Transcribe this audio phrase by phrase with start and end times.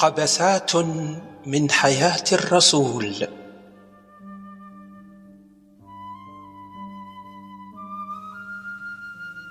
[0.00, 0.76] قبسات
[1.46, 3.14] من حياة الرسول.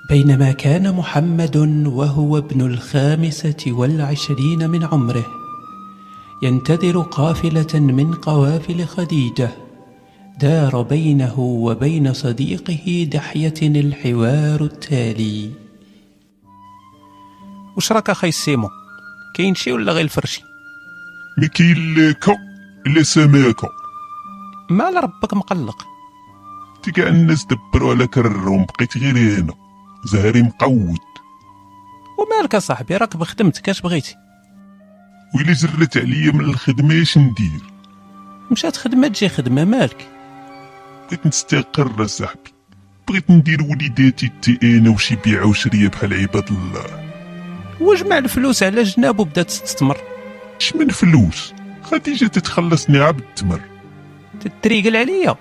[0.10, 1.58] بينما كان محمد
[1.88, 5.26] وهو ابن الخامسة والعشرين من عمره
[6.44, 9.50] ينتظر قافلة من قوافل خديجة
[10.40, 15.52] دار بينه وبين صديقه دحية الحوار التالي.
[17.76, 18.79] واش راك أخي سيمو
[19.40, 20.44] كاين شي ولا غير الفرشي؟
[21.38, 22.38] ما كاين لا كا
[22.86, 23.70] لا سماكه
[24.70, 25.88] مال ربك مقلق.
[26.84, 29.54] تي كاع الناس دبروا على كرهم بقيت غير أنا
[30.06, 31.00] زهري مقود.
[32.18, 34.16] ومالك صاحبي راك بخدمتك اش بغيتي؟
[35.36, 37.62] ويلي زرت عليا من الخدمة اش ندير؟
[38.52, 40.08] مشات خدمة تجي خدمة مالك
[41.08, 42.54] بغيت نستقر صاحبي.
[43.08, 47.09] بغيت ندير وليداتي تي أنا وشي بيعه وشرية بحال عباد الله.
[47.82, 49.98] وجمع الفلوس على جناب وبدا تستثمر
[50.60, 53.62] اش من فلوس؟ خديجة تتخلصني عبد التمر
[54.42, 55.36] تتريقل عليا.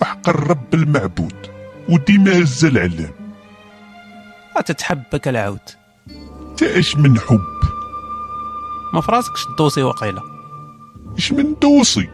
[0.00, 1.34] بحق الرب المعبود
[1.88, 3.10] وديما هز العلام
[4.66, 5.60] تتحبك العود.
[6.56, 7.40] تاش من حب؟
[8.94, 10.22] ما فراسكش الدوسي وقيلة.
[11.18, 12.08] اش من دوسي؟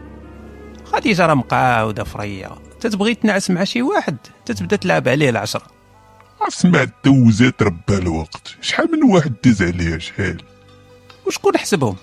[0.85, 2.49] خديجة راه مقاوده فرية.
[2.79, 5.31] تتبغي تنعس مع شي واحد تتبدا تلعب عليه
[6.43, 8.55] العشرة اسمع الدوزات ربها الوقت.
[8.61, 10.41] شحال من واحد داز عليها شحال؟
[11.27, 11.95] وشكون حسبهم؟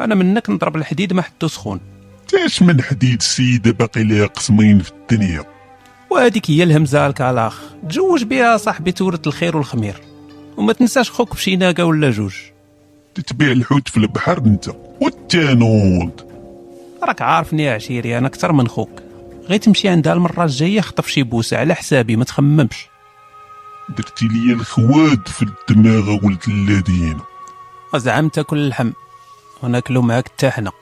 [0.00, 1.80] أنا منك نضرب الحديد ما حدو سخون
[2.28, 5.44] تاش من حديد السيدة باقي ليها قسمين في الدنيا.
[6.10, 9.94] وهذيك هي الهمزة الكالاخ تزوج بها صاحبي تورث الخير والخمير.
[10.56, 12.34] وما تنساش خوك بشي ناقه ولا جوج.
[13.14, 14.68] تتبيع الحوت في البحر أنت
[15.00, 16.28] والتانود
[17.02, 19.02] راك عارفني يا عشيري أنا أكثر من خوك.
[19.44, 22.88] غير تمشي عندها المرة الجاية خطف شي بوسة على حسابي ما تخممش.
[23.96, 27.18] درتي لي الخواد في الدماغ ولد الذين
[27.94, 28.90] وزعم تاكل اللحم
[29.62, 30.72] وناكلو معاك حتى حنا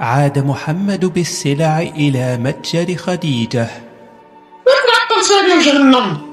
[0.00, 3.68] عاد محمد بالسلع إلى متجر خديجة.
[4.66, 6.30] معطل ثاني وجهنم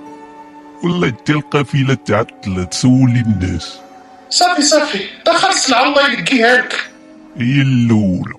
[0.83, 3.79] والله حتى القافلة تعطلت سولي الناس.
[4.29, 4.99] صافي صافي.
[5.25, 6.89] دخل السلعة الله يلقيها لك
[7.37, 8.33] هي الأولى.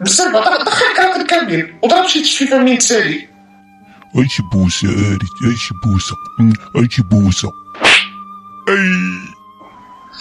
[0.00, 0.36] بزاف
[0.66, 3.29] دخل كرات كامل وضرب شي تشفيفة منين تسالي
[4.18, 7.48] إيش بوسة؟ اريد إيش بوسة؟ أم، إيش بوسة؟
[8.68, 9.20] أي.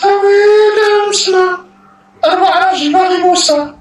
[0.03, 1.65] اويلي مسنا
[2.25, 3.73] أربع راجل باغي موسى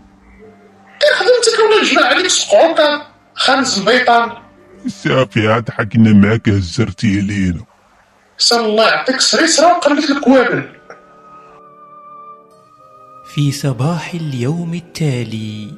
[1.00, 4.30] كي خدمتك ولا جمع عليك سقعوكا خمس البيطان
[4.88, 7.64] صافي عاد حكينا معاك هزرتي علينا
[8.38, 10.68] سال الله يعطيك سريسرة وقلت لك وابل
[13.34, 15.74] في صباح اليوم التالي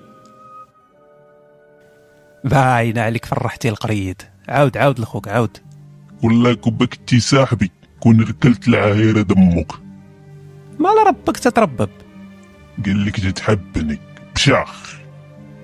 [2.45, 5.59] باين عليك فرحتي القريد عاود عاود لخوك عاود.
[6.23, 7.71] والله كون كنتي صاحبي
[8.01, 9.73] كون ركلت العاهرة دمك.
[10.79, 11.91] مال ربك تتربب.
[12.87, 13.99] قال لك تتحبني.
[14.35, 14.97] بشاخ.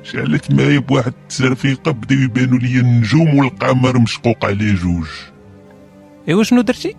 [0.02, 5.08] شعلت معايا بواحد الترفيقة بداو يبانوا لي النجوم والقمر مشقوق عليه جوج.
[6.28, 6.94] ايوا شنو درتي؟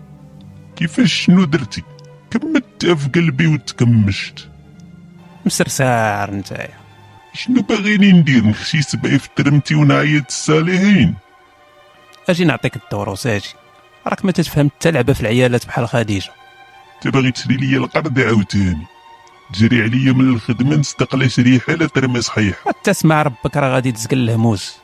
[0.76, 1.82] كيفاش شنو درتي؟
[2.30, 4.48] كملتها في قلبي وتكمشت.
[5.46, 6.77] مسرسار نتايا.
[7.38, 11.14] شنو باغيني ندير نخشي سبعي في ترمتي ونعيط الصالحين.
[12.28, 13.48] أجي نعطيك الدروس أجي
[14.06, 16.30] راك ما تتفهم حتى لعبة في العيالات بحال خديجة.
[16.96, 18.86] أنت باغي تشري لي القرض عاوتاني.
[19.52, 24.76] تجري عليا من الخدمة نستقل شريحة لا ترمي صحيحة تسمع ربك راه غادي تزقل الهموس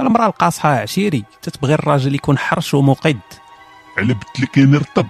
[0.00, 3.20] المرأة القاصحة عشيري تتبغي الراجل يكون حرش ومقد
[3.98, 5.06] على بتلك أنا رطب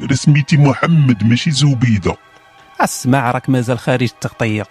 [0.00, 2.16] رسميتي محمد ماشي زبيدة
[2.80, 4.66] اسمع راك مازال خارج التغطية.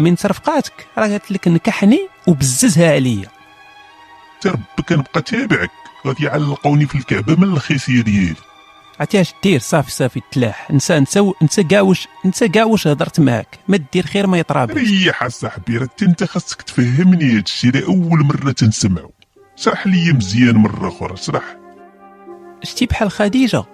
[0.00, 0.86] من ترفقاتك.
[0.98, 3.28] راه قالت لك نكحني وبززها عليا.
[4.40, 5.70] تربك كنبقى تابعك.
[6.06, 8.34] غادي يعلقوني في الكعبة من الخيسية ديالي
[9.00, 10.70] عرفتي اش دير صافي صافي تلاح.
[10.70, 13.58] نسى نسى نسى كاع واش نسى كاع واش هضرت معاك.
[13.68, 18.52] ما دير خير ما يطراب ريح اصاحبي راه انت خاصك تفهمني هادشي راه أول مرة
[18.52, 19.12] تنسمعو.
[19.56, 21.56] شرح لي مزيان مرة أخرى شرح.
[22.62, 23.64] شتي بحال خديجة.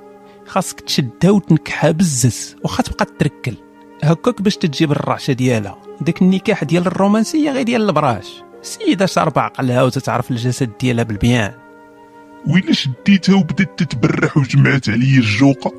[0.46, 3.56] خاصك تشدها وتنكحها بزز واخا تبقى تركل.
[4.04, 5.78] هكاك باش تجيب الرعشة ديالها.
[6.00, 8.46] داك النكاح ديال الرومانسية غير ديال البراش.
[8.66, 11.52] سيدة شاربة عقلها وتتعرف الجسد ديالها بالبيان
[12.46, 15.72] ويلا شديتها وبدات تتبرح وجمعت عليا الجوقة؟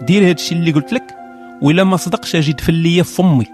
[0.00, 1.06] دير هادشي اللي قلت لك
[1.62, 3.46] ولا ما صدقش أجي دفن ليا فمي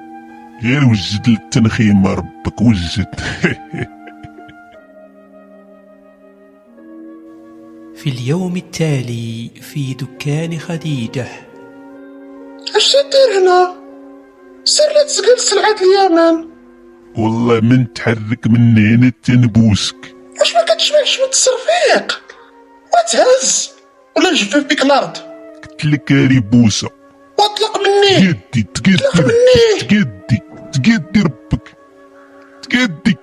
[0.63, 3.15] غير وجد للتنخيم ربك وجد.
[7.97, 11.27] في اليوم التالي في دكان خديجة.
[12.77, 13.77] اش تدير هنا؟
[14.65, 16.49] سير لا تسقل سلعة اليمن.
[17.17, 22.23] والله من تحرك من هنا تنبوسك واش ما كتشبعش من التصرفيق؟
[22.95, 23.71] وتهز.
[24.17, 25.17] ولا نجفف بك الأرض.
[25.17, 26.89] قلت لك هاري بوسة
[27.39, 28.33] واطلق مني.
[28.33, 28.97] تقدي تقدي.
[29.81, 30.43] تقدي
[30.73, 31.77] تقدي ربك.
[32.63, 33.17] تقدي.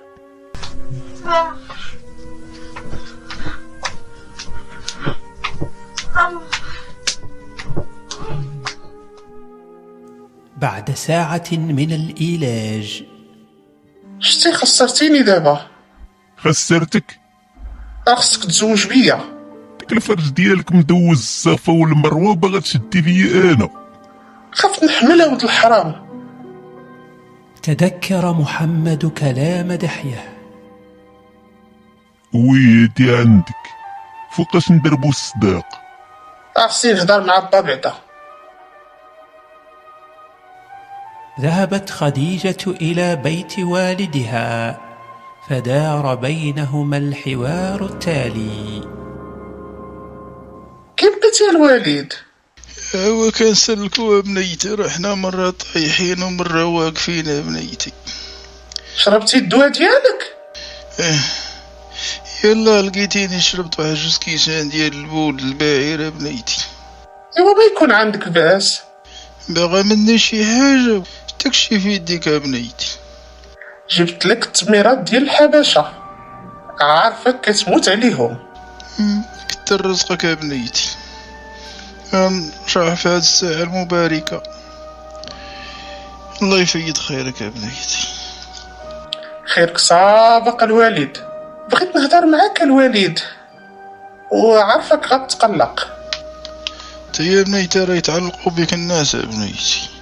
[10.64, 13.04] بعد ساعة من الإيلاج.
[14.20, 15.66] شتي خسرتيني دابا؟
[16.36, 17.20] خسرتك؟
[18.08, 19.20] خصك تزوج بيا.
[19.80, 23.68] ديك الفرج ديالك مدوز الصفا والمروة باغا تشدي فيا أنا.
[24.52, 26.06] خفت نحمل ولد الحرام.
[27.62, 30.38] تذكر محمد كلام دحية.
[32.34, 33.64] ويدي عندك.
[34.36, 35.66] فوقاش ندربو الصداق
[36.58, 37.94] خصني نهضر مع با بعدا
[41.40, 44.80] ذهبت خديجة إلى بيت والدها
[45.50, 48.80] فدار بينهما الحوار التالي.
[50.96, 52.12] كي بقيتي الوالد؟
[52.94, 57.92] هو كنسلكوا بنيتي رحنا مرة طايحين ومرة واقفين يا بنيتي
[58.96, 60.36] شربتي الدواء ديالك؟
[61.00, 61.20] إيه.
[62.44, 66.64] يلا لقيتيني شربت واحد جوج كيسان ديال البول الباعر يا بنيتي
[67.38, 68.80] ايوا ما يكون عندك باس؟
[69.48, 71.02] باغا مني شي حاجة؟
[71.44, 72.98] داكشي في يديك بنيتي.
[73.90, 75.92] جبت لك التميرات ديال الحبشة.
[76.80, 78.38] عارفك كتموت عليهم.
[79.48, 80.96] كتر رزقك يا بنيتي.
[82.66, 84.42] نشرح في هاد الساعة المباركة.
[86.42, 88.08] الله يفيد خيرك يا بنيتي.
[89.54, 91.18] خيرك سابق الوالد.
[91.70, 93.18] بغيت نهضر معاك الوالد.
[94.30, 95.88] وعارفك غتقلق.
[97.12, 99.93] تا يا بنيتي راه يتعلقوا بك الناس يا بنيتي.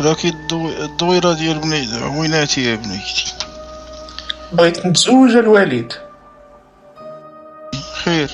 [0.00, 0.84] راكي الضوي...
[0.84, 3.34] الضويرة ديال بنيتي عويناتي يا بنيتي
[4.52, 5.92] بغيت نتزوج الوالد
[8.04, 8.30] خير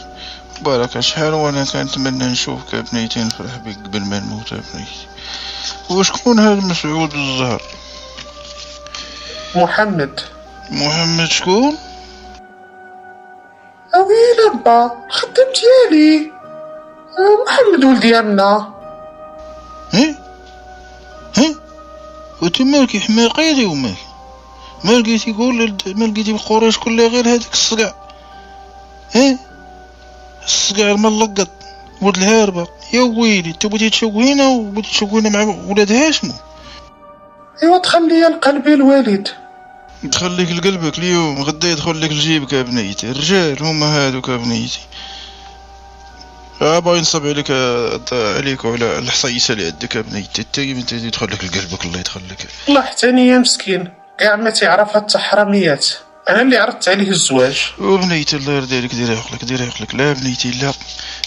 [0.62, 5.06] بارك شحال وأنا كنتمنى نشوفك يا بنيتي نفرح بك قبل ما نموت يا بنيتي
[5.90, 7.62] وشكون هاد مسعود الزهر
[9.56, 10.20] محمد
[10.70, 11.76] محمد شكون
[13.94, 15.46] اويلي با الخدام
[15.90, 16.32] ديالي
[17.46, 20.27] محمد ولد ها
[22.48, 23.96] وانت مالك حماقيلي ومالك
[24.84, 27.92] ما لقيتي يقول ما لقيتي بقريش كلها غير هذاك الصقع.
[29.14, 29.38] ها؟
[30.44, 31.48] الصقع الملقط
[32.02, 36.32] ولد الهاربة يا ويلي انت بغيتي تشوهينا وبغيتي تشوهينا مع ولاد هاشمو
[37.62, 39.28] أيوا دخل ليا لقلبي الوالد.
[40.04, 44.80] دخل لك لقلبك اليوم غدا يدخل لك لجيبك يا بنيتي الرجال هما هادوك يا بنيتي
[46.62, 47.50] آه باغي نصب عليك
[48.12, 53.06] عليك وعلى الحصيصه اللي عندك بنيتي انت يدخل لك لقلبك الله يدخل لك الله حتى
[53.06, 53.88] يا مسكين.
[54.19, 55.87] كاع ما تعرف هاد التحرميات.
[56.28, 57.72] أنا اللي عرضت عليه الزواج.
[57.78, 59.94] وبنيتي الله يرضي عليك ديري عقلك ديري عقلك.
[59.94, 60.72] لا بنيتي لا.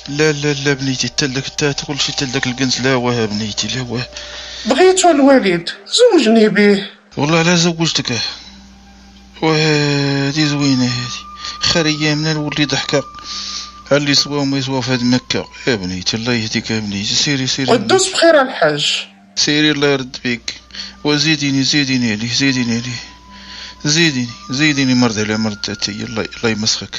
[0.07, 4.07] لا لا لا بنيتي تلك تا تقول شي تلك الكنس لا واه بنيتي لا واه.
[4.65, 6.87] بغيتو الوالد زوجني به.
[7.17, 8.13] والله لا زوجتك.
[9.41, 11.21] زوينة هادي
[11.61, 12.97] خير ايامنا نولي ضحكة.
[12.97, 13.03] على
[13.91, 17.71] اللي سوا وما يسوا في هاد مكة؟ يا بنيتي الله يهديك يا بنيتي سيري سيري.
[17.71, 19.07] ودوز بخير الحاج.
[19.35, 20.53] سيري الله يرد بيك.
[21.03, 23.01] وزيديني زيديني عليه زيديني عليه.
[23.85, 26.95] زيديني زيديني مرض على مرض تاتي الله الله يمسخك.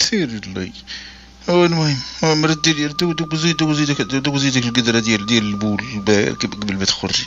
[0.00, 0.72] سيري الله.
[1.48, 5.82] المهم مردي لي دوب زيد دوب زيدك دوب زيدك القدرة ديال ديال البول
[6.42, 7.26] قبل ما تخرجي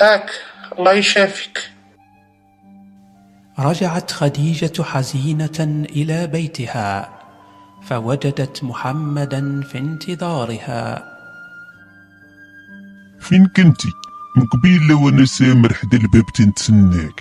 [0.00, 0.30] هاك
[0.78, 1.70] الله يشافيك.
[3.58, 7.15] رجعت خديجة حزينة إلى بيتها.
[7.88, 11.12] فوجدت محمدا في انتظارها.
[13.20, 13.88] فين كنتي؟
[14.36, 17.20] من قبيل لو أنا سامر حدا الباب تنتسناك.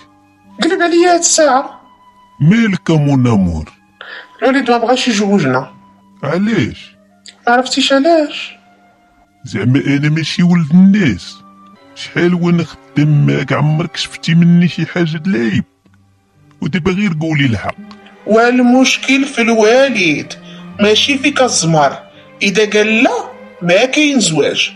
[0.63, 1.81] قلب عليا هاد الساعة.
[2.41, 3.65] مالك مون امور
[4.41, 5.71] الوالد ما بغاش يجوجنا
[6.23, 6.95] علاش؟
[7.47, 8.55] ما عرفتيش علاش.
[9.45, 11.37] زعما أنا ماشي ولد الناس.
[11.95, 15.63] شحال وأنا خدام معاك عمرك شفتي مني شي حاجة دلايب
[16.61, 17.75] ودابا غير قولي الحق.
[18.27, 20.44] والمشكل في الوالد.
[20.79, 21.97] ماشي فيك الزمر
[22.41, 24.71] إذا قال لا ما كاين زواج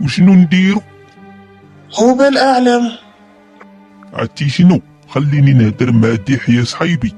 [0.00, 0.82] وشنو نديرو؟
[2.00, 2.92] هو الأعلم.
[4.12, 7.14] عرفتي شنو؟ خليني نهدر مع دحية صحيبي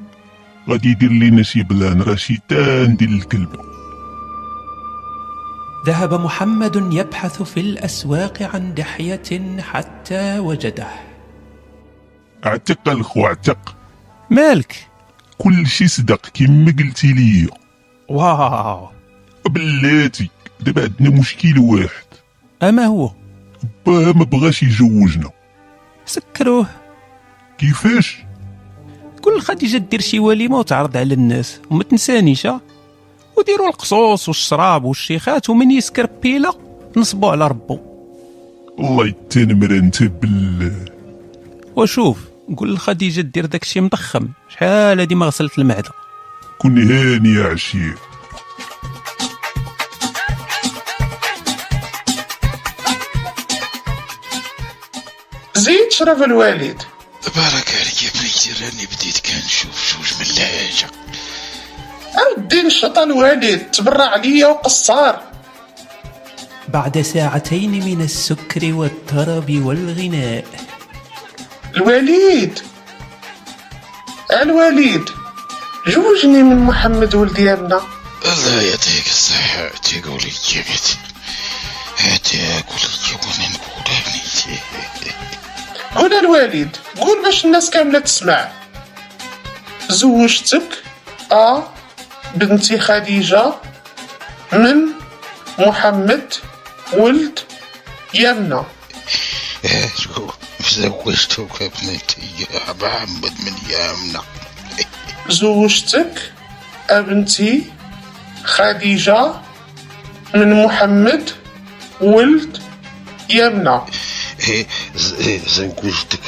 [0.68, 3.56] غادي يدير لينا شي plan راه شيطان ديال الكلب
[5.86, 10.86] ذهب محمد يبحث في الأسواق عن دحية حتى وجده.
[12.46, 13.76] اعتق الخو اعتق.
[14.30, 14.86] مالك؟
[15.38, 17.59] كل شي صدق كيما قلتي ليا
[18.10, 18.88] واو.
[19.48, 22.06] بلاتي دابا عندنا مشكل واحد.
[22.62, 23.10] أما هو؟
[23.86, 25.30] باه ما بغاش يجوجنا.
[26.06, 26.66] سكروه.
[27.58, 28.18] كيفاش؟
[29.22, 32.48] قول لخديجه دير شي وليمة وتعرض على الناس وما تنسانيش
[33.36, 36.52] وديروا القصوص والشراب والشيخات ومن يسكر بيلا
[36.96, 37.78] نصبوا على ربو.
[38.78, 40.84] الله يتنمر انت بالله.
[41.76, 44.28] وشوف قول لخديجة دير داكشي مضخم.
[44.48, 45.90] شحال هادي ما غسلت المعدة؟
[46.62, 47.98] كن هاني يا عشير.
[55.54, 56.82] زيد شرف الوالد.
[57.36, 60.90] بارك عليك يا بنيتي راني بديت كنشوف جوج من الحاجة
[62.18, 65.22] أودي نشطى الوالد تبرع عليا وقصار.
[66.68, 70.44] بعد ساعتين من السكر والطرب والغناء.
[71.76, 72.60] الوليد
[74.42, 75.19] الوليد
[75.90, 77.80] جوجني من محمد ولد يامنا
[78.24, 80.82] الله يعطيك الصحة تقولي بنتي
[82.24, 84.58] تقولي وأنا نقول
[85.92, 88.48] هنا الوالد قول باش الناس كاملة تسمع.
[89.88, 90.82] زوجتك
[91.32, 91.62] أ
[92.34, 93.52] بنتي خديجة
[94.52, 94.76] من
[95.58, 96.34] محمد
[96.92, 97.38] ولد
[98.14, 98.62] يمنى
[99.98, 100.30] شو
[100.70, 101.60] زوجتك
[102.40, 104.22] يا محمد من يامنا
[105.32, 106.32] زوجتك
[106.90, 107.64] بنتي
[108.44, 109.32] خديجة
[110.34, 111.30] من محمد
[112.00, 112.58] ولد
[113.30, 113.80] يمنى
[115.46, 116.20] زوجتك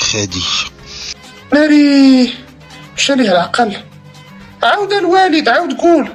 [0.00, 0.70] خديجة.
[1.52, 2.34] ناري
[2.96, 3.82] مشى ليه العقل.
[4.62, 6.12] عاود الوالد عاود قول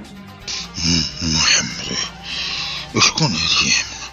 [1.22, 1.98] محمد
[2.96, 4.08] وشكون يامنا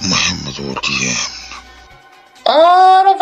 [0.00, 1.16] محمد ولد يامنا
[2.46, 3.12] آه أنا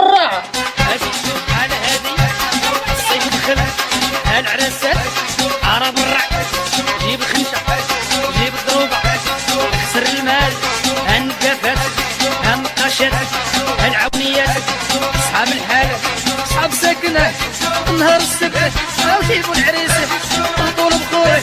[4.40, 4.96] العرسات
[5.64, 6.28] عرب الرع
[7.00, 7.58] جيب الخنشة
[8.38, 10.52] جيب الضروبة خسر المال.
[11.08, 11.78] هالنقافات
[12.44, 13.12] هالنقاشات
[13.78, 14.62] هالعونيات
[15.14, 15.88] اصحاب الحال.
[16.44, 17.32] اصحاب ساكنة.
[17.98, 18.72] نهار السبت.
[19.04, 20.08] أو جيبوا العريسة
[20.76, 21.42] طول بخوره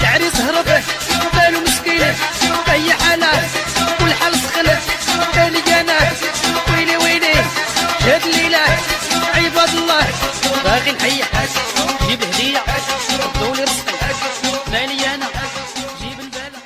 [0.00, 0.82] العريس هرب.
[1.34, 2.14] بالو مسكينة
[2.68, 3.32] هي حالة.
[4.00, 4.78] والحال سخنة
[5.34, 5.98] بالي أنا
[10.64, 11.46] باغي نحيح
[12.08, 12.64] جيب هدية.
[13.42, 15.28] رزقي أنا.
[16.00, 16.58] جيب البالة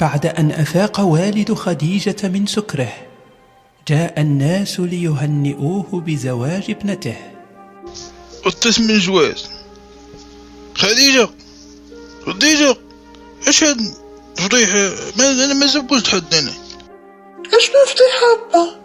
[0.00, 2.92] بعد أن أفاق والد خديجة من سكره
[3.88, 7.16] جاء الناس ليهنئوه بزواج ابنته.
[8.44, 9.50] قلت من جواز.
[10.74, 11.28] خديجة
[12.26, 12.76] خديجة
[13.48, 13.80] اش هاد
[14.36, 16.52] فضيحة؟ ما أنا ما زوجت حد أنا.
[17.58, 18.80] اش ما فضيحة با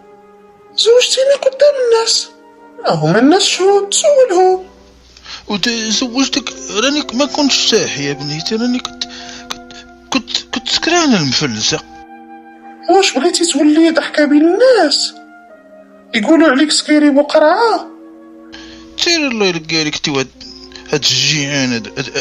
[0.76, 2.31] زوجتيني قدام الناس.
[2.88, 4.64] هما الناس شهود تسولهم
[5.48, 9.04] وتزوجتك راني ما كنتش ساحي يا بنيتي راني كنت
[9.52, 9.72] كنت
[10.10, 11.80] كنت, كنت سكران المفلسة.
[12.90, 15.14] واش بغيتي تولي ضحكة بين الناس؟
[16.14, 17.86] يقولوا عليك سكيري بقرعة
[18.96, 20.28] سير الله يلقى لك تي هاد
[20.92, 21.72] هاد الجيعان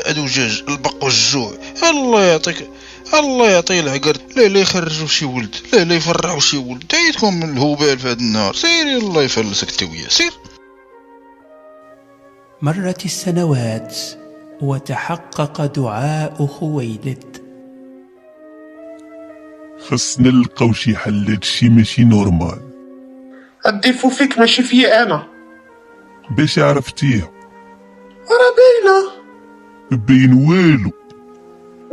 [0.07, 1.53] هاد وجاج البق والجوع.
[1.89, 2.69] الله يعطيك
[3.13, 4.17] الله يعطيه العقر.
[4.35, 6.83] لا لا يخرجوا شي ولد لا لا يفرحوا شي ولد.
[6.89, 8.55] تعيتكم من الهبال في هاد النهار.
[8.55, 10.31] سيري الله يفلسك انت وياه سير.
[12.63, 13.97] مرت السنوات
[14.61, 17.37] وتحقق دعاء خويلد.
[19.79, 22.61] خصنا نلقاو شي حل هادشي ماشي normal.
[23.67, 25.27] ال défaut فيك ماشي فيا أنا.
[26.37, 27.31] باش عرفتيها
[28.29, 29.11] راه باينة.
[29.91, 30.91] باين والو.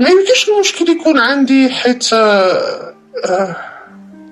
[0.01, 2.95] ما يمكنش المشكل يكون عندي حيت آه،
[3.25, 3.57] آه،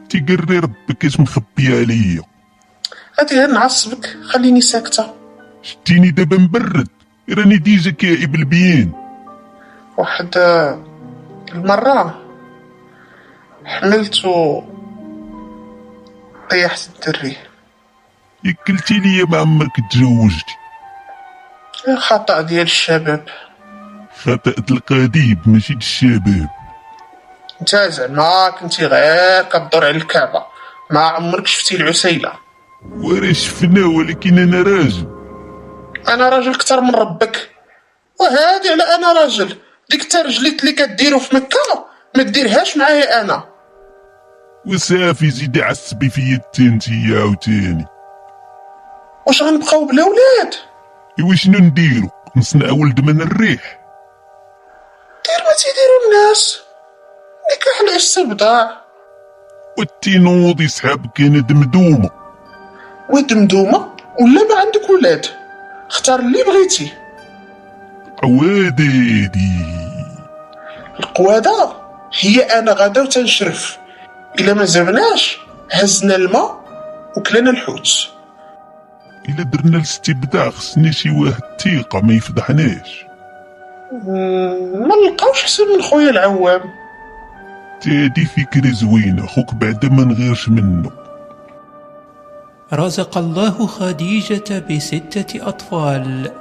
[0.09, 2.23] تيقري ربك اش مخبي عليا.
[3.19, 4.17] هادي غير نعصبك.
[4.23, 5.26] خليني ساكتة.
[5.67, 6.89] شتيني دابا مبرد
[7.31, 8.93] راني ديجا كائب البيان
[9.97, 10.37] واحد
[11.53, 12.23] المرة
[13.65, 14.63] حملت و
[16.51, 17.37] طيحت الدري
[18.45, 20.57] يكلتي ليا ما عمرك تزوجتي
[21.99, 23.25] خطأ ديال الشباب.
[24.25, 26.49] خطأ القديم ماشي الشباب.
[27.61, 30.43] انت زعما كنتي غير كدور على الكعبة.
[30.91, 32.33] ما عمرك شفتي العسيلة.
[32.91, 35.16] وراه شفنا ولكن أنا راجل.
[36.09, 37.51] أنا راجل كتر من ربك.
[38.21, 39.57] وهادي على أنا راجل.
[39.91, 41.87] ديك الترجليت اللي كديرو في مكة
[42.17, 43.45] ما ديرهاش معايا أنا.
[44.67, 47.87] وصافي زيدي عصبي فيا التنتي عاوتاني
[49.27, 50.55] واش غنبقاو بلا ولاد؟
[51.19, 53.81] ايوا شنو نديرو؟ نصنع ولد من الريح.
[55.27, 56.61] دير ما تيديرو الناس.
[57.53, 58.85] نكاح العش بضاع
[59.79, 62.11] والتينوض يسحب كانت مدومة
[63.11, 65.27] ودمدومة ولا ما عندك ولاد؟
[65.89, 66.93] اختار اللي بغيتي.
[68.23, 69.67] عواديدي
[71.01, 71.73] القوادة
[72.21, 73.79] هي أنا غدا وتنشرف.
[74.41, 75.39] إلا ما زبناش
[75.73, 76.61] هزنا الماء
[77.17, 78.09] وكلنا الحوت
[79.29, 83.05] إلا درنا الاستبداع خصني شي واحد تيقة ما يفضحناش.
[84.75, 86.61] ما نلقاوش حسن من خويا العوام.
[87.81, 90.91] تادي فكرة زوينة خوك بعدا ما نغيرش منه.
[92.73, 96.33] رزق الله خديجة بستة أطفال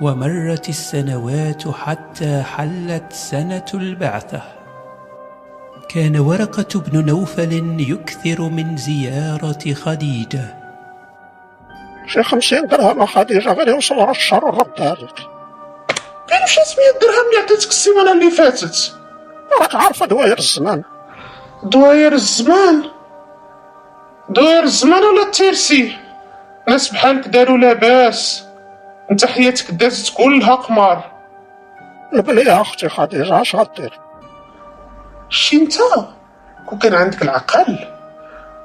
[0.00, 4.42] ومرت السنوات حتى حلت سنة البعثة.
[5.88, 10.54] كان ورقة بن نوفل يكثر من زيارة خديجة.
[12.06, 15.18] شي خمسين درهم خديجة غير يوصل راه الشهر ونردها لك
[16.28, 18.96] كاين شي 100 درهم اللي عطيتك السيمانة اللي فاتت.
[19.60, 20.82] راك عارفة دواير الزمان.
[21.62, 22.95] دواير الزمان؟
[24.28, 25.96] دواير الزمان ولا ال tiercé
[26.68, 28.44] ناس بحالك داروا لاباس.
[29.10, 31.04] انت حياتك دازت كلها قمار.
[32.12, 34.00] بلي يا أختي خديجة اش غدير.
[35.28, 35.74] شي انت؟
[36.66, 37.78] كون كان عندك العقل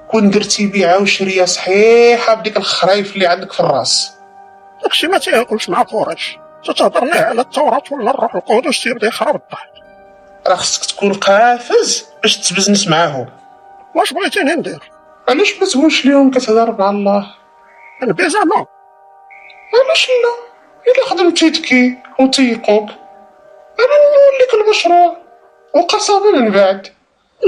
[0.07, 4.13] كون درتي بيعة وشرية صحيحة بديك الخرايف اللي عندك في الراس.
[4.83, 6.37] داكشي ما تياكلش مع قريش.
[6.63, 9.69] تتهضر ليه على التوراة ولا الروح القدس تيبدأ يخرب الضحك؟
[10.47, 13.27] راه خصك تكون قافز باش تبزنس معاهم.
[13.95, 14.91] واش بغيتيني ندير؟
[15.29, 17.35] علاش ما تقولش ليهم كتهضر مع الله؟
[18.03, 18.65] نبي زعما.
[19.85, 20.51] علاش لا؟
[20.91, 22.89] إلا خدمتي تكي وتيقوك
[23.79, 25.17] أنا نوليك المشروع
[25.75, 26.87] وقصابا من بعد؟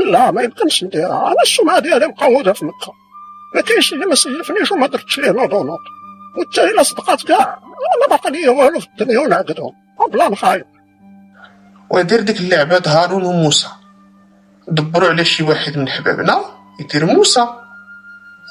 [0.05, 2.93] لا ما يمكنش نديرها أنا السمعه ديالي مقوده في مكه
[3.55, 5.79] ما كاينش اللي ما سلفنيش وما درتش ليه نوضونوط
[6.37, 7.59] والتا إلا صدقات كاع.
[7.97, 9.71] أنا باقي ليا والو في الدنيا ونعقدهم.
[10.11, 10.65] بلا نخايب
[11.89, 13.67] ودير ديك اللعبة هارون وموسى.
[14.67, 16.45] دبروا على شي واحد من حبابنا
[16.79, 17.62] يدير موسى.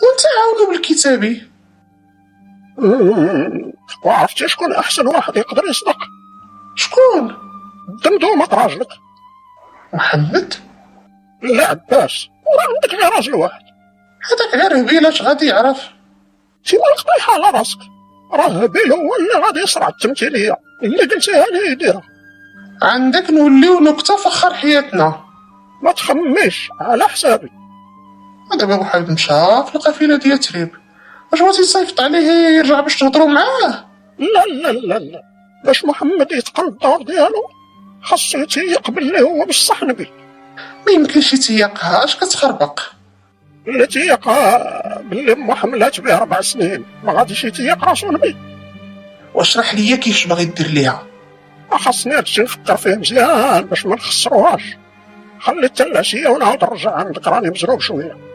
[0.02, 1.42] ونتعاونوا بالكتابي
[4.04, 5.99] وعرفتي شكون أحسن واحد يقدر يصدق.
[6.76, 7.37] شكون؟
[8.04, 8.88] دمدومة راجلك
[9.92, 10.54] محمد؟
[11.42, 12.28] لا عباس.
[12.47, 13.62] وراه عندك غير راجل واحد.
[14.30, 15.88] هذاك غير هبيل اش غادي يعرف.
[16.62, 17.78] شي مالك طايحة على راسك.
[18.32, 20.56] راه هبيل هو اللي غادي يصرع التمثيلية.
[20.82, 22.02] اللي قلتيها ليه يديرها
[22.82, 25.25] عندك نوليو نكتة فخر حياتنا.
[25.82, 27.50] ما تخميش على حسابي.
[28.59, 29.28] دابا واحد مشى
[29.67, 30.71] في القافلة ديال تريب.
[31.33, 33.87] واش بغيتي تصيفط عليه يرجع باش تهضروا معاه؟
[34.19, 35.23] لا لا لا لا
[35.65, 37.50] باش محمد يتقن الدور ديالو
[38.02, 40.11] خاصو يتيق باللي هو بصح نبي.
[40.87, 42.05] ما يمكنش يتيقها.
[42.05, 42.81] اش كتخربق؟
[43.69, 46.85] اللي تيقها باللي امه حملات به أربع سنين.
[47.05, 48.37] ما غاديش يتيق راسو نبي.
[49.35, 51.07] واشرح ليا كيفاش باغي دير ليها؟
[51.71, 54.63] خاصني هادشي نفكر فيه مزيان باش ما نخسروهاش.
[55.41, 57.28] خلي حتى العشيه ونعاود نرجع عندك.
[57.28, 58.31] راني مزروب شوية.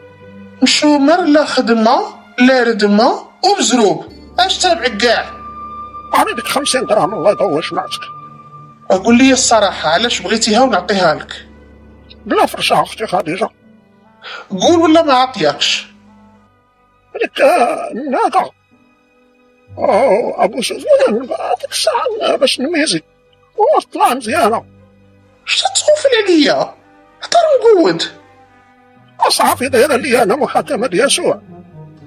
[0.63, 1.99] مشومر لا خدمة
[2.39, 4.05] لا ردمة ومزروب.
[4.39, 5.25] أش تابعك كاع؟
[6.15, 8.01] أنا ديك خمسين درهم الله يطول شمعتك
[8.89, 11.47] قول لي الصراحة علاش بغيتيها ونعطيها لك؟
[12.25, 13.49] بلا فرشة أختي خديجة.
[14.49, 15.87] قول ولا ما عطيكش؟
[17.21, 17.41] ديك
[17.91, 18.51] الناقة
[19.77, 21.27] أوه أبو سفيان
[21.61, 23.01] ديك الساعة باش نميزي
[23.77, 24.65] وطلع مزيانة.
[25.47, 26.75] أش تتخوفل عليا؟
[27.21, 28.03] هضر مقود
[29.61, 31.41] دايرة لي أنا محاكمة يسوع.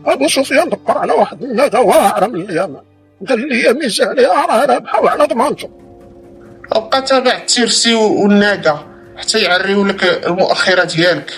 [0.07, 2.81] أبو سفيان دبر على واحد الناقة واعرة من اليمن.
[3.29, 5.71] قال لي ميز عليها راه رابحة وعلى ضمانته.
[6.73, 11.31] أبقى تابع التيرسي والناقة حتى يعريو لك المؤخرة ديالك.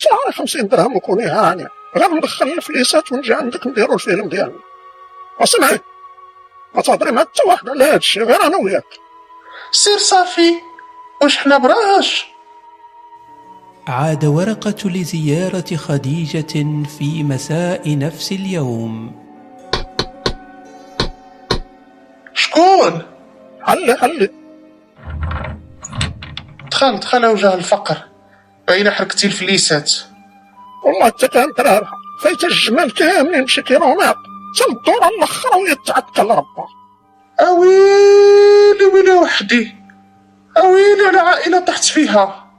[0.00, 4.60] تعال خمسين درهم وكوني هانية غير ندخل الفليسات ونجي عندك نديرو الفيلم ديالنا.
[5.40, 5.78] وسمعي
[6.74, 8.84] ما تهضري مع حتى واحد على هادشي غير أنا وياك.
[9.72, 10.52] سير صافي
[11.22, 12.26] واش حنا براش؟
[13.90, 19.12] عاد ورقة لزيارة خديجة في مساء نفس اليوم.
[22.34, 23.02] شكون؟
[23.62, 24.30] حلي حلي
[26.70, 27.96] دخل دخل وجه الفقر.
[28.68, 29.92] باينة حركتي الفليسات؟
[30.84, 36.68] والله حتى كانت رابحة فايت الجمال كاملين بشي كيلومتر حتى الدورة الاخرى وهي تعتقل ربها
[37.40, 39.74] اويلي ويلي وحدي؟
[40.56, 42.49] اويلي على عائلة طحت فيها.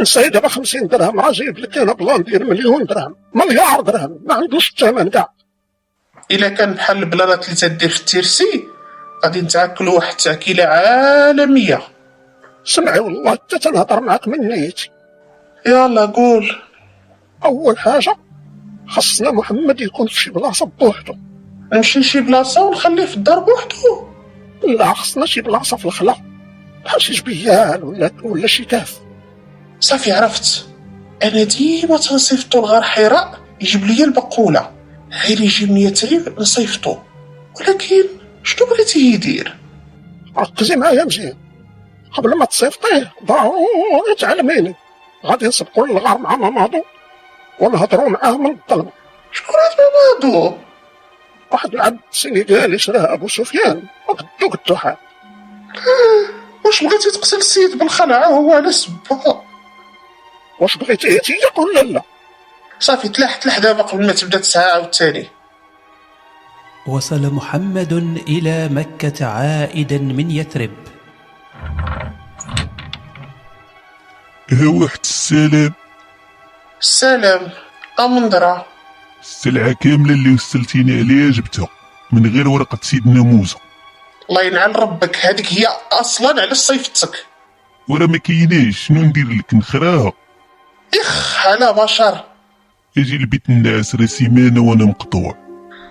[0.00, 4.34] نسيت دابا خمسين درهم راه جايب لك أنا plan ديال مليون درهم مليار درهم ما
[4.34, 5.32] عندوش الثمن كاع.
[6.30, 8.64] إلا كان بحال البلانات اللي تدير في ال tiercé
[9.24, 11.82] غادي نتاكلوا واحد التأكيلة عالمية.
[12.64, 14.90] سمعي والله حتى تنهضر معاك من نيتي
[15.66, 16.50] يلا قول.
[17.44, 18.16] أول حاجة
[18.88, 21.14] خصنا محمد يكون في شي بلاصة بوحدو.
[21.72, 24.06] نمشي لشي بلاصة ونخليه في الدار بوحدو.
[24.78, 26.16] لا خصنا شي بلاصة في الخلا.
[26.84, 29.05] بحال شي جبيال ولا ولا شي كاف
[29.86, 30.66] صافي عرفت.
[31.22, 34.72] أنا ديما تنصيفطو لغار حراء يجيب ليا البقولة.
[35.26, 36.96] غير يجي من يثرب نصيفطو.
[37.60, 38.04] ولكن
[38.42, 39.56] شنو بغيتي يدير؟
[40.38, 41.36] ركزي معايا مزيان
[42.12, 44.74] قبل ما تصيفطيه ضروري تعلميني
[45.26, 46.82] غادي نسبقو للغار مع مامادو
[47.60, 48.92] ونهضروا معاه من الظلمة.
[49.32, 49.76] شكون هاد
[50.22, 50.56] مامادو
[51.52, 53.82] واحد العبد سينيغالي شراه أبو سفيان.
[54.08, 54.96] وقدو قدو حال.
[56.64, 59.46] واش بغيتي تقتل السيد بالخلعه هو على سبه.
[60.60, 62.02] واش بغيتي تياك ولا لا
[62.78, 65.28] صافي تلاح تلاح دابا قبل ما تبدا تسعى عاوتاني
[66.86, 67.92] وصل محمد
[68.28, 70.70] إلى مكة عائدا من يثرب.
[74.52, 75.72] ها واحد السلام.
[76.80, 77.50] السلام
[78.00, 78.66] امندرا
[79.22, 81.68] السلعة كاملة اللي وصلتيني عليها جبتها
[82.12, 83.56] من غير ورقة سيدنا موسى
[84.30, 87.26] الله ينعل ربك هذيك هي أصلا على صيفتك
[87.88, 90.12] ورا ما كايناش شنو ندير لك؟ نخراها.
[90.94, 92.24] إخ على بشر.
[92.98, 95.36] أجي لبيت الناس راه سيمانة وأنا مقطوع.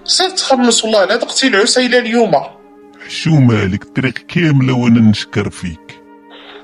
[0.03, 2.31] سير تخمس والله لا دقتي العسيلة اليوم.
[3.07, 6.01] شو مالك؟ الطريق كاملة وأنا نشكر فيك.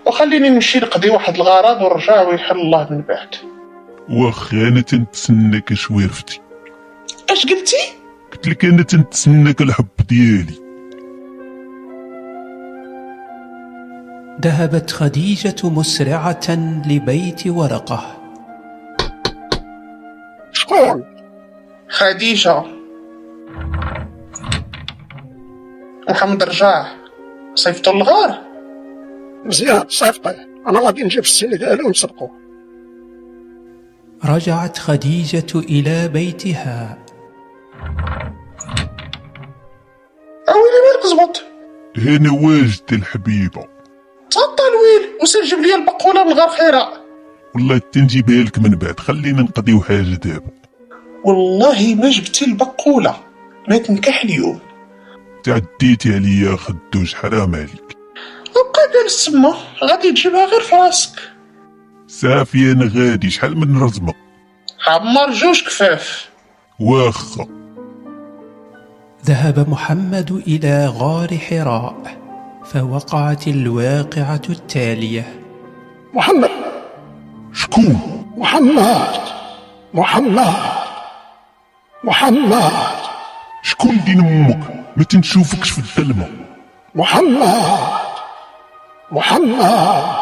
[0.06, 3.36] وخليني نمشي نقضي واحد الغرض ونرجع ويحل الله من بعد.
[4.10, 6.40] واخا أنا تنتسناك شويرفتي
[7.30, 7.76] اش قلتي؟
[8.34, 10.62] قلت لك أنا تنتسناك الحب ديالي.
[14.42, 16.50] ذهبت خديجة مسرعة
[16.88, 18.21] لبيت ورقة.
[20.72, 21.06] شكون
[21.90, 22.64] خديجة.
[26.10, 26.88] محمد رجع
[27.56, 28.42] صيفطو الغار.
[29.46, 30.36] مزيان صيفطي.
[30.68, 32.30] أنا غادي نجيب السن ديالو ونسبقو
[34.26, 36.98] رجعت خديجة إلى بيتها.
[40.50, 41.44] أويلي مالك زبط
[41.98, 43.68] هنا واجد الحبيبة.
[44.32, 45.22] تغطى الويل.
[45.22, 46.94] وسير جيب لي البقولة خيرة.
[47.56, 49.00] والله تنجيبها لك من بعد.
[49.00, 50.61] خلينا نقضيو حاجة دابا.
[51.26, 53.16] والله ما جبتي البقولة.
[53.70, 54.60] ما تنكح اليوم
[55.44, 57.98] تعديتي عليا خدوش حرام عليك.
[58.50, 59.54] وبقى جالس تما
[59.84, 61.20] غادي تجيبها غير في راسك.
[62.08, 64.14] صافي أنا غادي شحال من رزمة؟
[64.88, 66.30] عمر جوج كفاف.
[66.80, 67.48] واخا.
[69.26, 72.18] ذهب محمد إلى غار حراء
[72.66, 75.42] فوقعت الواقعة التالية.
[76.14, 76.50] محمد!
[77.54, 78.00] شكون؟
[78.38, 79.20] محمد!
[79.94, 80.81] محمد!
[82.04, 82.72] محمد.
[83.64, 86.28] شكون دين أمك؟ ما تنشوفكش في الظلمة.
[86.96, 88.02] محمد.
[89.12, 90.16] محمد.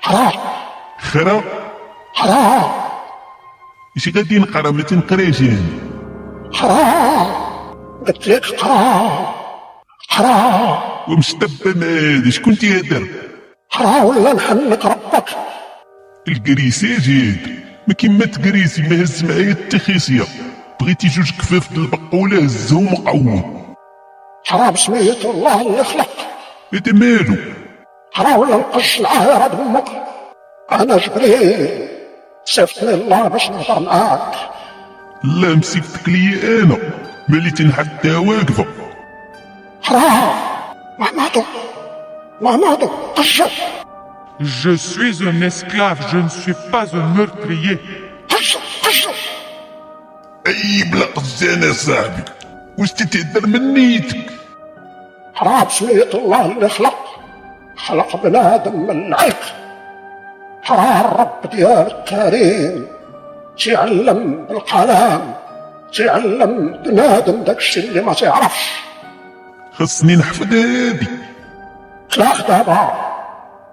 [0.00, 0.32] حرام.
[0.98, 1.42] خرا.
[2.14, 2.70] حرام.
[3.96, 5.78] اش غادي نقرأ؟ ما تنقراش يعني.
[6.54, 7.26] حرام.
[8.06, 9.26] قلت لك حرام.
[10.08, 10.78] حرام.
[11.08, 12.30] ومشطبة ما هادي.
[12.30, 13.06] شكون تيهدر؟
[13.70, 15.28] حرام ولا نحنك ربك؟
[16.28, 20.22] الكريساج هاد ما كيما تكريسي ما هز معايا التخيسية
[20.82, 23.74] بغيتي جوج كفاف د البقولة هزهم وقعوهم
[24.46, 26.08] حرام سمية الله اللي خلق
[26.74, 27.36] هذا مالو
[28.12, 29.84] حرام ولا نقش العاهرة بامك
[30.72, 31.88] أنا جبريل.
[32.44, 34.34] صيفطني الله باش نهضر معاك.
[35.24, 36.76] لا مسكتك ليا أنا.
[37.28, 38.66] مالي تنحدها واقفة.
[39.82, 40.34] حرام.
[40.98, 41.44] محمد
[42.40, 43.50] محمد قشر.
[44.40, 47.78] Je suis un esclave, je ne suis pas un meurtrier.
[50.52, 52.22] قشر قشر اي بلا قزانة يا صاحبي
[52.78, 54.30] واش تتهدر من نيتك.
[55.34, 56.94] حرام سمية الله اللي خلق
[57.76, 59.40] خلق بنادم من العيق.
[60.62, 62.86] حرام الرب ديال الكريم
[63.64, 65.34] تعلم بالقلم.
[65.98, 68.70] تعلم بنادم داكشي اللي ما تعرفش
[69.72, 71.08] خصني نحفظ هادي
[72.10, 72.92] تلاح دابا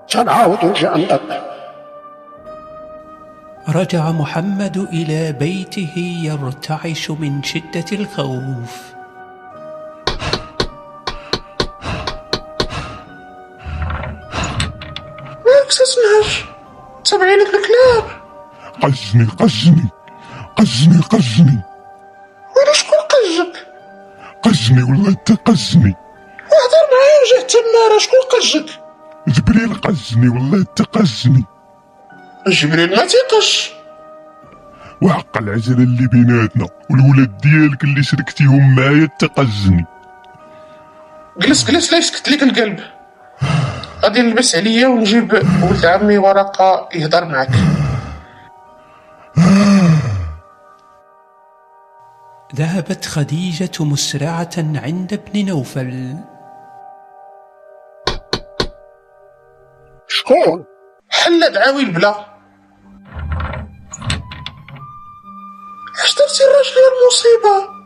[0.07, 1.48] تنعاود نجي عندك.
[3.75, 8.93] رجع محمد إلى بيته يرتعش من شدة الخوف.
[15.45, 16.45] مالك تسنهج
[17.05, 18.19] تبعينك الكلاب
[18.81, 19.89] قجني قجني
[20.57, 21.61] قجني قجني
[22.57, 23.67] ولا شكون قجك
[24.43, 25.95] قجني والله أنت قجني
[26.51, 28.79] وهضر معايا وجه تمارة شكون قجك
[29.27, 31.45] جبريل قجني والله أنت قجني
[32.47, 33.73] جبريل ما تيقش.
[35.01, 39.85] وحق العجلة اللي بيناتنا والولاد ديالك اللي شركتيهم معايا تقجني
[41.37, 42.79] جلس جلس لا يسكت ليك القلب.
[44.03, 47.49] غادي نلبس عليا ونجيب ولد عمي ورقة يهضر معك
[52.55, 56.15] ذهبت خديجة مسرعة عند ابن نوفل.
[60.07, 60.65] شكون؟
[61.09, 62.25] حل دعاوي البلا
[66.03, 67.79] اش درتي الراجل يا المصيبة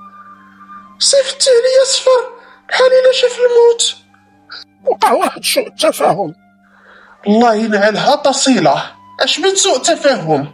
[0.99, 2.33] صيفطتي عليا صفر
[2.69, 3.95] بحال إلا شاف الموت.
[4.85, 6.35] وقع واحد سوء تفاهم.
[7.27, 8.91] الله ينعلها تصيلة.
[9.21, 10.51] أش من سوء تفاهم؟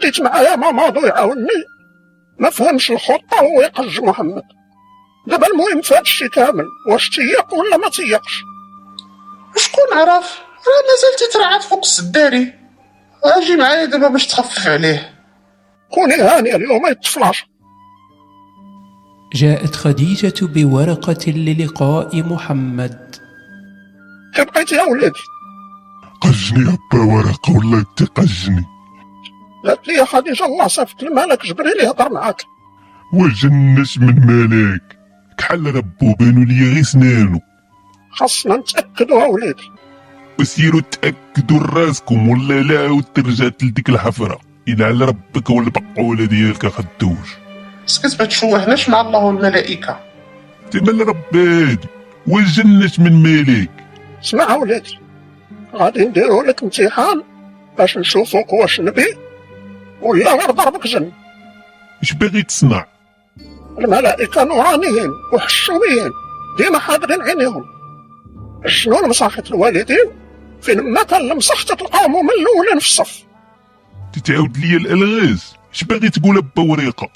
[0.00, 1.64] ديت معايا مامادو يعاوني
[2.38, 4.42] ما فهمش الخطة وهو يقج محمد.
[5.26, 6.64] دابا المهم في هاد الشي كامل.
[6.90, 8.42] واش تيق ولا ما تيقش؟
[9.56, 10.45] وشكون عرف؟
[10.88, 12.54] مازال تترعد فوق السداري.
[13.24, 15.14] آجي معايا دابا باش تخفف عليه.
[15.90, 17.46] كوني هانية اليوم ما يتطفلاش
[19.34, 23.16] جاءت خديجة بورقة للقاء محمد.
[24.34, 25.20] كي بقيتي يا ولادي.
[26.20, 28.64] قجني أبا ورقة والله تقجني
[29.64, 32.42] قالت لي يا خديجة الله صيفط الملك جبريل يهضر معاك.
[33.12, 34.98] وجنش من مالك
[35.38, 37.40] كحل ربو بانوا لي غير سنانو.
[38.10, 39.70] خاصنا نتأكدوا يا ولادي.
[40.40, 44.40] وسيروا تاكدوا رأسكم ولا لا عاود ترجعت لديك الحفرة.
[44.68, 47.36] إلا على ربك والبقوله ديالك خدوش.
[47.86, 50.00] سكت ما تشوهناش مع الله والملائكة؟
[50.70, 51.88] تمال ربادي
[52.26, 53.70] وجنش من مالك؟
[54.24, 54.98] اسمع ولادي
[55.74, 57.22] غادي نديرو لك امتحان
[57.78, 59.16] باش نشوفوك واش نبي.
[60.02, 61.12] ولا غير ضربك جن
[62.02, 62.86] اش باغي تصنع؟
[63.78, 66.10] الملائكة نورانيين وحشوميين
[66.58, 67.64] ديما حاضرين عينيهم.
[68.64, 70.25] الجنون مساخط الوالدين؟
[70.62, 73.24] فين ما كان المسخ تلقاهم من الاولين في الصف.
[74.12, 75.54] تتعاود ليا الألغاز.
[75.74, 77.08] اش باغي تقول ابا وريقه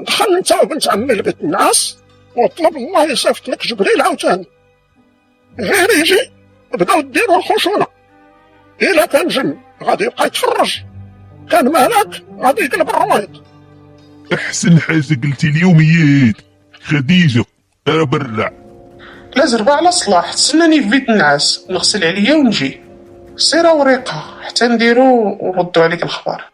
[0.00, 1.98] دخل انت وبنت عمي لبيت الناس
[2.36, 4.46] واطلب الله يصيفط لك جبريل عاوتاني
[5.60, 6.30] غير يجي
[6.74, 7.86] بداو ديروا الخشونة.
[8.82, 10.82] إلا كان جن غادي يبقى يتفرج.
[11.50, 13.42] كان مالك غادي يقلب الرويض
[14.34, 16.36] أحسن حاجة قلتي اليوم هي هادي
[16.82, 17.44] خديجة
[17.88, 18.52] أنا برع
[19.36, 20.32] لا زربة على صلاح.
[20.32, 21.66] تسناني في بيت النعاس.
[21.70, 22.80] نغسل عليا ونجي.
[23.36, 26.44] سير وريقة حتى نديرو ونردو عليك الخبر.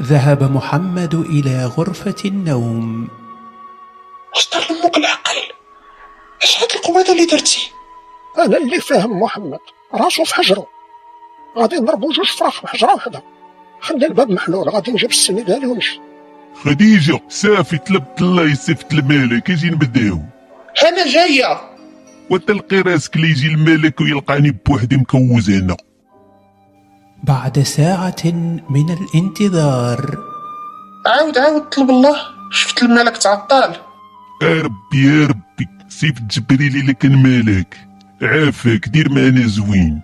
[0.00, 3.08] ذهب محمد إلى غرفة النوم.
[4.36, 5.40] اش دار لامك العقل.
[6.42, 7.70] أش هاد القوادة اللي درتي؟
[8.38, 9.58] أنا اللي فاهم محمد.
[9.94, 10.66] راسو في حجرو
[11.58, 13.22] غادي نضربو جوج فراخ بحجرة وحدة
[13.80, 14.68] خلي الباب محلول.
[14.68, 16.00] غادي نجيب السنغالي ونمشي
[16.64, 19.50] خديجة صافي طلبت الله يصيفط الملك.
[19.50, 20.18] أجي نبداو
[20.88, 21.60] أنا جاية
[22.30, 25.76] وتلقي راسك اللي يجي الملك ويلقاني بوحدي مكوز هنا.
[27.22, 28.24] بعد ساعة
[28.70, 30.18] من الانتظار.
[31.06, 32.16] عاود عاود طلب الله.
[32.52, 33.76] شفت الملك تعطل.
[34.42, 37.76] يا ربي يا ربي سيف جبريل إلا كان مالك
[38.22, 40.00] عافاك دير معنا زوين.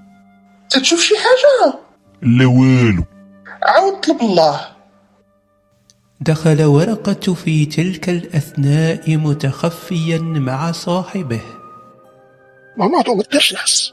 [0.71, 1.79] تتشوف شي حاجة؟
[2.23, 3.05] لا والو.
[3.63, 4.76] عاود طلب الله.
[6.21, 11.41] دخل ورقة في تلك الأثناء متخفيا مع صاحبه.
[12.77, 13.93] مامادو ما ديرش الحس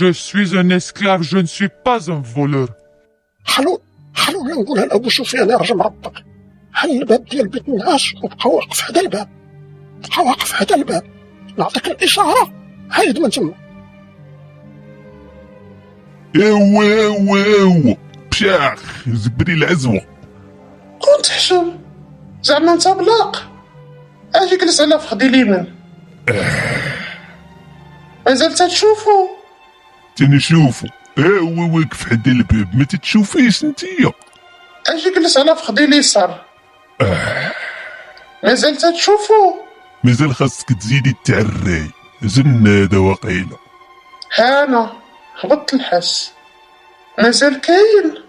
[0.00, 2.68] Je suis un esclave, je ne suis pas un voleur.
[3.44, 3.80] خلو
[4.14, 6.24] خلونا نقولها لأبو سفيان يا رجل ربك
[6.72, 9.28] حل الباب ديال بيت النعاس وبقى واقف حدا الباب
[10.08, 11.02] بقى واقف حدا الباب
[11.58, 12.52] نعطيك الإشارة
[12.90, 13.54] هايد من تما
[16.36, 17.94] ايوا ايوا ايوا
[18.30, 20.00] بشاخ جبريل عزوه
[21.36, 21.78] كنت حشم
[22.42, 23.50] زعما انت بلاق.
[24.34, 25.74] أجي جلس على فخدي اليمين
[28.26, 29.28] مازال تتشوفو؟
[30.16, 30.86] تنشوفو.
[31.18, 34.12] ايوا واقف حدا الباب ما تتشوفيش انتيا
[34.86, 36.44] أجي جلس على فخدي اليسار
[38.44, 39.54] مازال تتشوفو؟
[40.04, 41.90] مازال خاصك تزيدي تعراي
[42.22, 43.58] جنادة وقيلة
[44.38, 44.92] هانا.
[45.40, 46.32] هبطت الحس.
[47.18, 48.25] مازال كاين.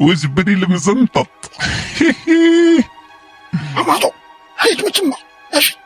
[0.00, 1.50] وجبريل مزنطط
[3.74, 4.10] مامادو
[4.60, 5.16] هايد من تما
[5.52, 5.76] أجي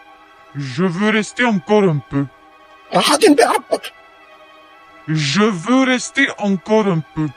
[0.57, 2.27] veux rester encore un peu.
[2.95, 3.93] راه غادي نبيع ربك
[5.09, 7.31] veux rester encore un peu.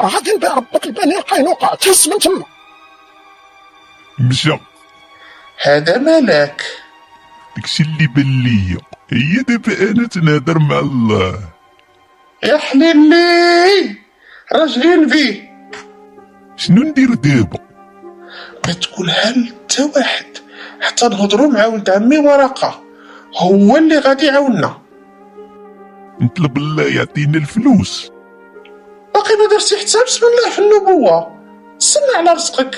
[0.00, 2.44] راه غادي نبيع ربك البني القينوقع تهز من تما
[4.18, 4.58] مشى
[5.62, 6.62] هذا ملاك
[7.56, 8.80] داكشي اللي بان ليا.
[9.12, 11.40] هي دابا أنا تنهضر مع الله.
[12.42, 13.96] يا حليلي
[14.52, 15.45] راجلين فيه
[16.56, 17.58] شنو ندير دابا
[18.66, 20.26] ما تقولها حتى واحد
[20.80, 22.82] حتى نهضروا مع ولد عمي ورقة؟
[23.36, 24.78] هو اللي غادي يعاوننا.
[26.20, 28.10] نطلب الله يعطينا الفلوس.
[29.14, 31.36] باقي ما درتي حتى بسم الله في النبوة.
[31.78, 32.76] تسنى على رزقك.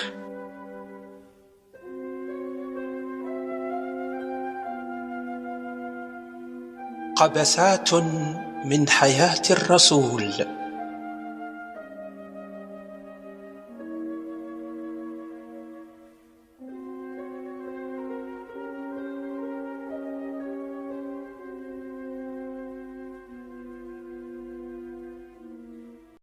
[7.17, 7.95] قبسات
[8.65, 10.58] من حياة الرسول.